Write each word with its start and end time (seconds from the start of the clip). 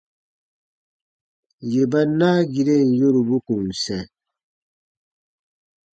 Yè 1.71 1.83
ba 1.91 2.01
naagiren 2.17 2.87
yorubu 2.99 3.37
kùn 3.45 3.65
sɛ̃. 3.83 4.03